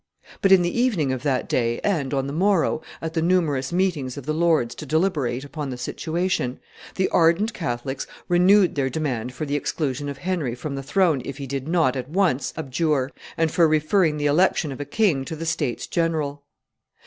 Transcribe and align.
But, 0.41 0.51
in 0.51 0.63
the 0.63 0.79
evening 0.81 1.11
of 1.13 1.21
that 1.21 1.47
day 1.47 1.79
and 1.81 2.11
on 2.11 2.25
the 2.25 2.33
morrow, 2.33 2.81
at 3.03 3.13
the 3.13 3.21
numerous 3.21 3.71
meetings 3.71 4.17
of 4.17 4.25
the 4.25 4.33
lords 4.33 4.73
to 4.73 4.85
deliberate 4.87 5.43
upon 5.45 5.69
the 5.69 5.77
situation, 5.77 6.59
the 6.95 7.07
ardent 7.09 7.53
Catholics 7.53 8.07
renewed 8.27 8.73
their 8.73 8.89
demand 8.89 9.31
for 9.35 9.45
the 9.45 9.55
exclusion 9.55 10.09
of 10.09 10.17
Henry 10.17 10.55
from 10.55 10.73
the 10.73 10.81
throne 10.81 11.21
if 11.23 11.37
he 11.37 11.45
did 11.45 11.67
not 11.67 11.95
at 11.95 12.09
once 12.09 12.51
abjure, 12.57 13.11
and 13.37 13.51
for 13.51 13.67
referring 13.67 14.17
the 14.17 14.25
election 14.25 14.71
of 14.71 14.81
a 14.81 14.85
king 14.85 15.23
to 15.25 15.35
the 15.35 15.45
states 15.45 15.85
general. 15.85 16.41